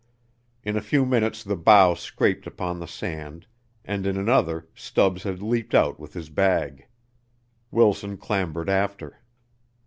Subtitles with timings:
[0.63, 3.45] In a few minutes the bow scraped upon the sand,
[3.85, 6.87] and in another Stubbs had leaped out with his bag.
[7.69, 9.19] Wilson clambered after.